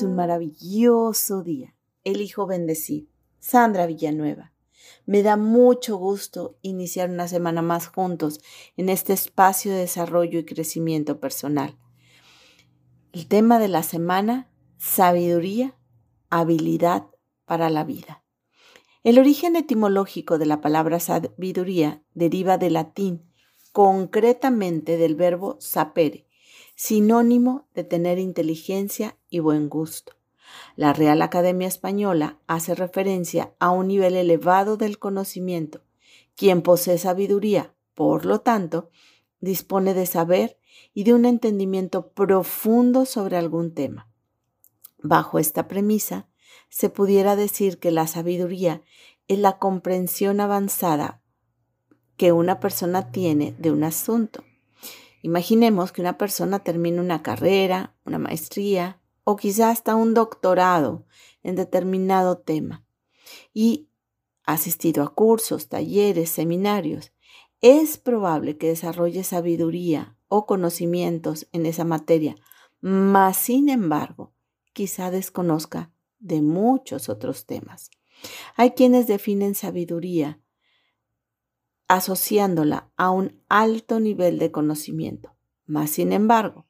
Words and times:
un 0.00 0.14
maravilloso 0.14 1.42
día. 1.42 1.74
Elijo 2.02 2.46
bendecir. 2.46 3.10
Sandra 3.40 3.86
Villanueva. 3.86 4.54
Me 5.04 5.22
da 5.22 5.36
mucho 5.36 5.96
gusto 5.96 6.56
iniciar 6.62 7.10
una 7.10 7.28
semana 7.28 7.60
más 7.60 7.88
juntos 7.88 8.40
en 8.78 8.88
este 8.88 9.12
espacio 9.12 9.70
de 9.70 9.78
desarrollo 9.78 10.38
y 10.38 10.44
crecimiento 10.46 11.20
personal. 11.20 11.76
El 13.12 13.26
tema 13.28 13.58
de 13.58 13.68
la 13.68 13.82
semana, 13.82 14.50
sabiduría, 14.78 15.76
habilidad 16.30 17.08
para 17.44 17.68
la 17.68 17.84
vida. 17.84 18.24
El 19.04 19.18
origen 19.18 19.56
etimológico 19.56 20.38
de 20.38 20.46
la 20.46 20.62
palabra 20.62 21.00
sabiduría 21.00 22.02
deriva 22.14 22.56
del 22.56 22.74
latín, 22.74 23.30
concretamente 23.72 24.96
del 24.96 25.16
verbo 25.16 25.56
sapere, 25.60 26.26
sinónimo 26.74 27.68
de 27.74 27.84
tener 27.84 28.18
inteligencia 28.18 29.16
y 29.28 29.38
buen 29.38 29.68
gusto. 29.68 30.14
La 30.76 30.92
Real 30.92 31.22
Academia 31.22 31.68
Española 31.68 32.38
hace 32.46 32.74
referencia 32.74 33.54
a 33.58 33.70
un 33.70 33.88
nivel 33.88 34.16
elevado 34.16 34.76
del 34.76 34.98
conocimiento. 34.98 35.82
Quien 36.34 36.62
posee 36.62 36.98
sabiduría, 36.98 37.74
por 37.94 38.24
lo 38.24 38.40
tanto, 38.40 38.90
dispone 39.40 39.94
de 39.94 40.06
saber 40.06 40.58
y 40.94 41.04
de 41.04 41.14
un 41.14 41.24
entendimiento 41.24 42.12
profundo 42.12 43.06
sobre 43.06 43.36
algún 43.36 43.74
tema. 43.74 44.08
Bajo 44.98 45.38
esta 45.38 45.68
premisa, 45.68 46.28
se 46.68 46.88
pudiera 46.88 47.36
decir 47.36 47.78
que 47.78 47.90
la 47.90 48.06
sabiduría 48.06 48.82
es 49.28 49.38
la 49.38 49.58
comprensión 49.58 50.40
avanzada 50.40 51.22
que 52.16 52.32
una 52.32 52.60
persona 52.60 53.10
tiene 53.10 53.54
de 53.58 53.70
un 53.70 53.84
asunto. 53.84 54.44
Imaginemos 55.22 55.92
que 55.92 56.00
una 56.00 56.18
persona 56.18 56.58
termina 56.58 57.00
una 57.00 57.22
carrera, 57.22 57.94
una 58.04 58.18
maestría 58.18 59.00
o 59.24 59.36
quizá 59.36 59.70
hasta 59.70 59.94
un 59.94 60.14
doctorado 60.14 61.06
en 61.42 61.54
determinado 61.54 62.38
tema 62.38 62.84
y 63.54 63.88
ha 64.44 64.54
asistido 64.54 65.04
a 65.04 65.14
cursos, 65.14 65.68
talleres, 65.68 66.30
seminarios. 66.30 67.12
Es 67.60 67.96
probable 67.96 68.58
que 68.58 68.68
desarrolle 68.68 69.22
sabiduría 69.22 70.16
o 70.26 70.46
conocimientos 70.46 71.46
en 71.52 71.66
esa 71.66 71.84
materia, 71.84 72.34
mas 72.80 73.36
sin 73.36 73.68
embargo, 73.68 74.32
quizá 74.72 75.12
desconozca 75.12 75.92
de 76.18 76.42
muchos 76.42 77.08
otros 77.08 77.46
temas. 77.46 77.90
Hay 78.56 78.72
quienes 78.72 79.06
definen 79.06 79.54
sabiduría 79.54 80.40
asociándola 81.88 82.90
a 82.96 83.10
un 83.10 83.42
alto 83.48 84.00
nivel 84.00 84.38
de 84.38 84.50
conocimiento. 84.50 85.34
Mas, 85.66 85.90
sin 85.90 86.12
embargo, 86.12 86.66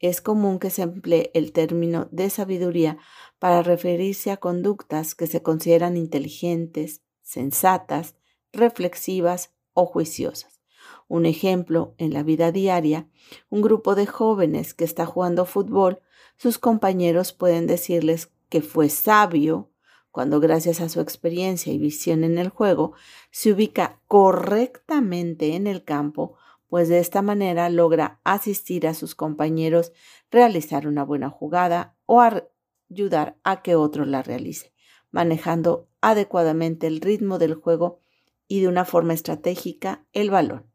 es 0.00 0.20
común 0.20 0.58
que 0.58 0.70
se 0.70 0.82
emplee 0.82 1.30
el 1.34 1.52
término 1.52 2.08
de 2.12 2.30
sabiduría 2.30 2.98
para 3.38 3.62
referirse 3.62 4.30
a 4.30 4.36
conductas 4.36 5.14
que 5.14 5.26
se 5.26 5.42
consideran 5.42 5.96
inteligentes, 5.96 7.02
sensatas, 7.22 8.14
reflexivas 8.52 9.52
o 9.72 9.86
juiciosas. 9.86 10.60
Un 11.08 11.26
ejemplo, 11.26 11.94
en 11.98 12.12
la 12.12 12.22
vida 12.22 12.52
diaria, 12.52 13.08
un 13.50 13.62
grupo 13.62 13.94
de 13.94 14.06
jóvenes 14.06 14.74
que 14.74 14.84
está 14.84 15.06
jugando 15.06 15.46
fútbol, 15.46 16.00
sus 16.36 16.58
compañeros 16.58 17.32
pueden 17.32 17.66
decirles 17.66 18.30
que 18.48 18.62
fue 18.62 18.88
sabio 18.88 19.70
cuando 20.10 20.40
gracias 20.40 20.80
a 20.80 20.88
su 20.88 21.00
experiencia 21.00 21.72
y 21.72 21.78
visión 21.78 22.24
en 22.24 22.38
el 22.38 22.48
juego 22.48 22.94
se 23.30 23.52
ubica 23.52 24.00
correctamente 24.06 25.54
en 25.54 25.66
el 25.66 25.84
campo, 25.84 26.36
pues 26.68 26.88
de 26.88 26.98
esta 26.98 27.22
manera 27.22 27.68
logra 27.70 28.20
asistir 28.24 28.86
a 28.86 28.94
sus 28.94 29.14
compañeros, 29.14 29.92
realizar 30.30 30.86
una 30.86 31.04
buena 31.04 31.30
jugada 31.30 31.96
o 32.06 32.20
ayudar 32.20 33.38
a 33.42 33.62
que 33.62 33.74
otro 33.74 34.04
la 34.04 34.22
realice, 34.22 34.72
manejando 35.10 35.88
adecuadamente 36.00 36.86
el 36.86 37.00
ritmo 37.00 37.38
del 37.38 37.54
juego 37.54 38.00
y 38.46 38.60
de 38.60 38.68
una 38.68 38.84
forma 38.84 39.14
estratégica 39.14 40.04
el 40.12 40.30
balón. 40.30 40.66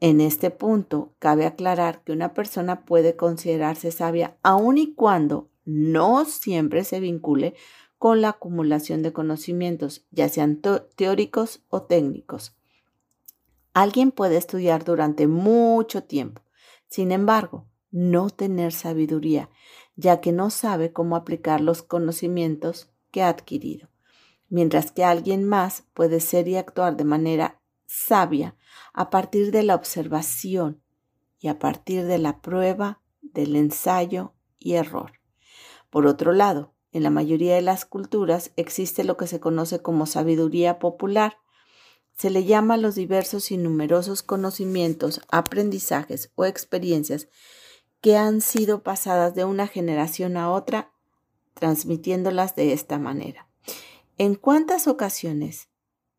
En 0.00 0.22
este 0.22 0.50
punto, 0.50 1.14
cabe 1.18 1.44
aclarar 1.44 2.02
que 2.02 2.12
una 2.12 2.32
persona 2.32 2.86
puede 2.86 3.16
considerarse 3.16 3.92
sabia 3.92 4.38
aun 4.42 4.78
y 4.78 4.94
cuando 4.94 5.50
no 5.66 6.24
siempre 6.24 6.84
se 6.84 7.00
vincule 7.00 7.54
con 8.00 8.22
la 8.22 8.30
acumulación 8.30 9.02
de 9.02 9.12
conocimientos, 9.12 10.06
ya 10.10 10.30
sean 10.30 10.62
teóricos 10.96 11.60
o 11.68 11.82
técnicos. 11.82 12.56
Alguien 13.74 14.10
puede 14.10 14.38
estudiar 14.38 14.84
durante 14.84 15.26
mucho 15.26 16.02
tiempo, 16.04 16.40
sin 16.88 17.12
embargo, 17.12 17.66
no 17.90 18.30
tener 18.30 18.72
sabiduría, 18.72 19.50
ya 19.96 20.22
que 20.22 20.32
no 20.32 20.48
sabe 20.48 20.94
cómo 20.94 21.14
aplicar 21.14 21.60
los 21.60 21.82
conocimientos 21.82 22.90
que 23.10 23.22
ha 23.22 23.28
adquirido, 23.28 23.90
mientras 24.48 24.92
que 24.92 25.04
alguien 25.04 25.44
más 25.44 25.84
puede 25.92 26.20
ser 26.20 26.48
y 26.48 26.56
actuar 26.56 26.96
de 26.96 27.04
manera 27.04 27.60
sabia 27.84 28.56
a 28.94 29.10
partir 29.10 29.52
de 29.52 29.62
la 29.62 29.74
observación 29.74 30.80
y 31.38 31.48
a 31.48 31.58
partir 31.58 32.06
de 32.06 32.16
la 32.16 32.40
prueba, 32.40 33.02
del 33.20 33.56
ensayo 33.56 34.32
y 34.58 34.76
error. 34.76 35.12
Por 35.90 36.06
otro 36.06 36.32
lado, 36.32 36.72
en 36.92 37.04
la 37.04 37.10
mayoría 37.10 37.54
de 37.54 37.62
las 37.62 37.84
culturas 37.84 38.52
existe 38.56 39.04
lo 39.04 39.16
que 39.16 39.26
se 39.26 39.40
conoce 39.40 39.80
como 39.80 40.06
sabiduría 40.06 40.78
popular. 40.78 41.38
Se 42.16 42.30
le 42.30 42.44
llama 42.44 42.74
a 42.74 42.78
los 42.78 42.96
diversos 42.96 43.50
y 43.52 43.56
numerosos 43.56 44.22
conocimientos, 44.22 45.20
aprendizajes 45.30 46.32
o 46.34 46.44
experiencias 46.44 47.28
que 48.00 48.16
han 48.16 48.40
sido 48.40 48.82
pasadas 48.82 49.34
de 49.34 49.44
una 49.44 49.66
generación 49.68 50.36
a 50.36 50.50
otra, 50.50 50.92
transmitiéndolas 51.54 52.56
de 52.56 52.72
esta 52.72 52.98
manera. 52.98 53.48
¿En 54.18 54.34
cuántas 54.34 54.88
ocasiones 54.88 55.68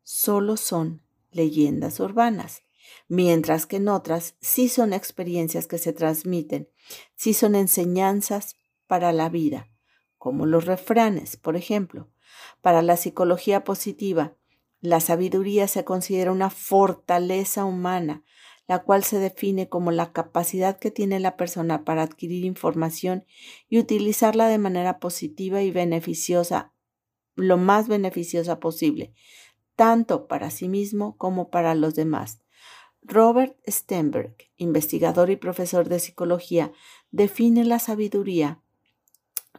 solo 0.02 0.56
son 0.56 1.02
leyendas 1.30 2.00
urbanas? 2.00 2.62
Mientras 3.08 3.66
que 3.66 3.76
en 3.76 3.88
otras 3.88 4.36
sí 4.40 4.68
son 4.68 4.92
experiencias 4.92 5.66
que 5.66 5.78
se 5.78 5.92
transmiten, 5.92 6.68
sí 7.14 7.34
son 7.34 7.54
enseñanzas 7.54 8.56
para 8.86 9.12
la 9.12 9.28
vida 9.28 9.71
como 10.22 10.46
los 10.46 10.66
refranes, 10.66 11.36
por 11.36 11.56
ejemplo. 11.56 12.08
Para 12.60 12.80
la 12.80 12.96
psicología 12.96 13.64
positiva, 13.64 14.36
la 14.80 15.00
sabiduría 15.00 15.66
se 15.66 15.84
considera 15.84 16.30
una 16.30 16.48
fortaleza 16.48 17.64
humana, 17.64 18.22
la 18.68 18.84
cual 18.84 19.02
se 19.02 19.18
define 19.18 19.68
como 19.68 19.90
la 19.90 20.12
capacidad 20.12 20.78
que 20.78 20.92
tiene 20.92 21.18
la 21.18 21.36
persona 21.36 21.84
para 21.84 22.04
adquirir 22.04 22.44
información 22.44 23.24
y 23.68 23.80
utilizarla 23.80 24.46
de 24.46 24.58
manera 24.58 25.00
positiva 25.00 25.60
y 25.60 25.72
beneficiosa, 25.72 26.72
lo 27.34 27.56
más 27.56 27.88
beneficiosa 27.88 28.60
posible, 28.60 29.14
tanto 29.74 30.28
para 30.28 30.50
sí 30.50 30.68
mismo 30.68 31.16
como 31.16 31.50
para 31.50 31.74
los 31.74 31.96
demás. 31.96 32.44
Robert 33.02 33.56
Stenberg, 33.68 34.36
investigador 34.56 35.30
y 35.30 35.36
profesor 35.36 35.88
de 35.88 35.98
psicología, 35.98 36.70
define 37.10 37.64
la 37.64 37.80
sabiduría 37.80 38.61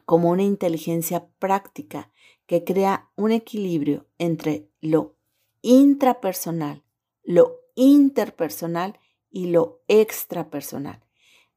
como 0.05 0.29
una 0.29 0.43
inteligencia 0.43 1.27
práctica 1.39 2.11
que 2.45 2.63
crea 2.63 3.09
un 3.15 3.31
equilibrio 3.31 4.07
entre 4.17 4.69
lo 4.81 5.15
intrapersonal, 5.61 6.83
lo 7.23 7.61
interpersonal 7.75 8.99
y 9.31 9.47
lo 9.47 9.81
extrapersonal, 9.87 11.03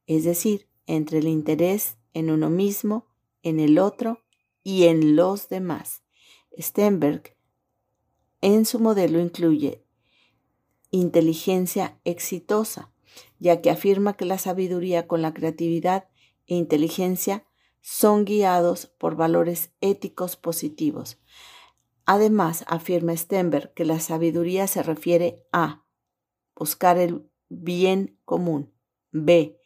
es 0.05 0.23
decir, 0.23 0.67
entre 0.85 1.19
el 1.19 1.27
interés 1.27 1.97
en 2.13 2.31
uno 2.31 2.49
mismo, 2.49 3.05
en 3.43 3.59
el 3.59 3.77
otro 3.77 4.23
y 4.63 4.85
en 4.85 5.15
los 5.15 5.49
demás. 5.49 6.03
Stenberg 6.57 7.35
en 8.41 8.65
su 8.65 8.79
modelo 8.79 9.19
incluye 9.19 9.83
inteligencia 10.91 11.99
exitosa, 12.05 12.91
ya 13.39 13.61
que 13.61 13.69
afirma 13.69 14.13
que 14.13 14.25
la 14.25 14.37
sabiduría 14.37 15.07
con 15.07 15.21
la 15.21 15.33
creatividad 15.33 16.07
e 16.45 16.55
inteligencia 16.55 17.45
son 17.89 18.25
guiados 18.25 18.87
por 18.87 19.15
valores 19.15 19.71
éticos 19.79 20.35
positivos. 20.35 21.21
Además, 22.05 22.65
afirma 22.67 23.15
Stenberg 23.15 23.73
que 23.73 23.85
la 23.85 24.01
sabiduría 24.01 24.67
se 24.67 24.83
refiere 24.83 25.47
a 25.53 25.85
buscar 26.53 26.97
el 26.97 27.31
bien 27.47 28.19
común, 28.25 28.73
b. 29.11 29.57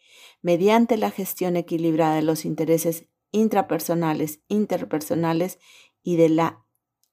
mediante 0.43 0.97
la 0.97 1.09
gestión 1.09 1.55
equilibrada 1.55 2.13
de 2.13 2.21
los 2.21 2.45
intereses 2.45 3.07
intrapersonales, 3.31 4.41
interpersonales 4.47 5.57
y 6.03 6.17
de 6.17 6.29
la 6.29 6.63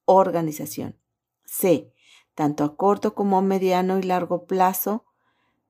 organización. 0.04 1.00
C. 1.46 1.90
Tanto 2.34 2.64
a 2.64 2.76
corto 2.76 3.14
como 3.14 3.38
a 3.38 3.42
mediano 3.42 3.98
y 3.98 4.02
largo 4.02 4.44
plazo 4.46 5.06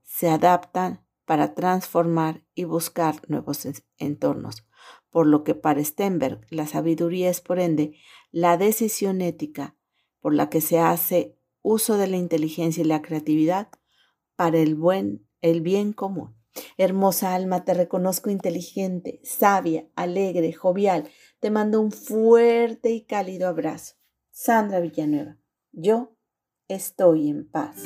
se 0.03 0.31
adaptan 0.31 1.07
para 1.27 1.55
transformar 1.55 2.43
y 2.57 2.65
buscar 2.65 3.23
nuevos 3.29 3.69
entornos 3.99 4.65
por 5.11 5.27
lo 5.27 5.45
que 5.45 5.55
para 5.55 5.83
Stenberg 5.83 6.41
la 6.51 6.67
sabiduría 6.67 7.31
es 7.31 7.41
por 7.41 7.59
ende 7.59 7.97
la 8.31 8.57
decisión 8.57 9.21
ética 9.21 9.77
por 10.21 10.35
la 10.35 10.51
que 10.51 10.61
se 10.61 10.79
hace 10.79 11.39
uso 11.63 11.97
de 11.97 12.07
la 12.07 12.17
inteligencia 12.17 12.83
y 12.83 12.87
la 12.87 13.03
creatividad 13.03 13.69
para 14.37 14.59
el 14.59 14.75
buen, 14.75 15.27
el 15.41 15.61
bien 15.61 15.93
común. 15.93 16.37
Hermosa 16.77 17.35
alma, 17.35 17.65
te 17.65 17.75
reconozco 17.75 18.31
inteligente, 18.31 19.21
sabia, 19.23 19.89
alegre, 19.95 20.53
jovial. 20.53 21.09
Te 21.41 21.51
mando 21.51 21.81
un 21.81 21.93
fuerte 21.93 22.91
y 22.91 23.05
cálido 23.05 23.49
abrazo. 23.49 23.95
Sandra 24.31 24.81
Villanueva, 24.81 25.39
yo 25.73 26.17
estoy 26.69 27.29
en 27.29 27.49
paz. 27.49 27.77